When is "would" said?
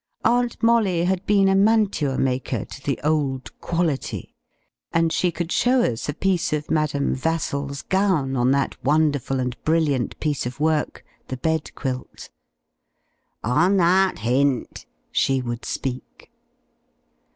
15.39-15.65